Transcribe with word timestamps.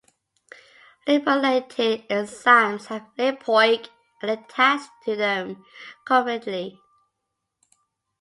Lipoylated 1.07 2.07
enzymes 2.07 2.87
have 2.87 3.05
lipoic 3.19 3.89
acid 4.23 4.39
attached 4.41 4.89
to 5.05 5.15
them 5.15 5.63
covalently. 6.07 6.79